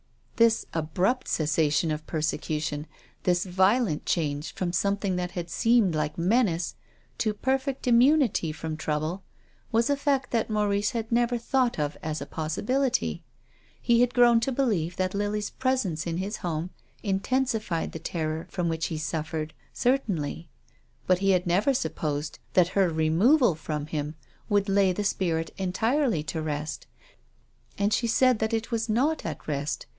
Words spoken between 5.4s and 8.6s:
seemed like menace to perfect immunity